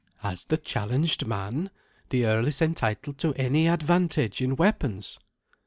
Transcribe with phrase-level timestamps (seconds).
[0.23, 1.69] "As the challenged man,
[2.09, 5.19] the earl is entitled to any advantage in weapons."